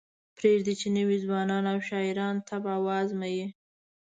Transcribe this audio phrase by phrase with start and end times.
[0.37, 3.45] پریږدئ چې نوي ځوانان او شاعران طبع وازمایي.